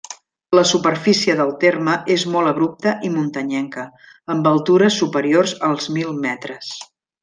La 0.59 0.61
superfície 0.69 1.35
del 1.41 1.51
terme 1.65 1.99
és 2.15 2.25
molt 2.37 2.53
abrupta 2.53 2.95
i 3.09 3.13
muntanyenca, 3.19 3.87
amb 4.37 4.53
altures 4.57 5.01
superiors 5.05 5.59
als 5.73 5.95
mil 6.01 6.23
metres. 6.29 6.77